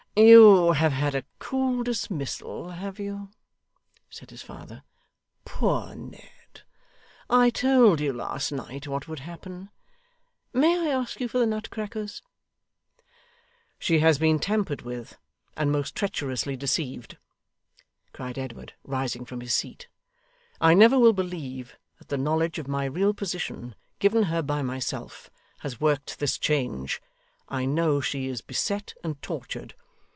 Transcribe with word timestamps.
'You 0.13 0.73
have 0.73 0.91
had 0.91 1.15
a 1.15 1.23
cool 1.39 1.83
dismissal, 1.83 2.71
have 2.71 2.99
you?' 2.99 3.31
said 4.09 4.29
his 4.29 4.41
father. 4.41 4.83
'Poor 5.45 5.95
Ned! 5.95 6.63
I 7.29 7.49
told 7.49 8.01
you 8.01 8.11
last 8.11 8.51
night 8.51 8.87
what 8.89 9.07
would 9.07 9.19
happen. 9.21 9.69
May 10.51 10.77
I 10.77 10.91
ask 10.93 11.21
you 11.21 11.29
for 11.29 11.39
the 11.39 11.45
nutcrackers?' 11.45 12.21
'She 13.79 13.99
has 13.99 14.17
been 14.19 14.37
tampered 14.37 14.81
with, 14.81 15.17
and 15.55 15.71
most 15.71 15.95
treacherously 15.95 16.57
deceived,' 16.57 17.15
cried 18.11 18.37
Edward, 18.37 18.73
rising 18.83 19.23
from 19.23 19.39
his 19.39 19.53
seat. 19.53 19.87
'I 20.59 20.73
never 20.73 20.99
will 20.99 21.13
believe 21.13 21.77
that 21.99 22.09
the 22.09 22.17
knowledge 22.17 22.59
of 22.59 22.67
my 22.67 22.83
real 22.83 23.13
position, 23.13 23.75
given 23.99 24.23
her 24.23 24.41
by 24.41 24.61
myself, 24.61 25.29
has 25.59 25.79
worked 25.79 26.19
this 26.19 26.37
change. 26.37 27.01
I 27.47 27.63
know 27.63 28.01
she 28.01 28.27
is 28.27 28.41
beset 28.41 28.93
and 29.05 29.19
tortured. 29.21 29.73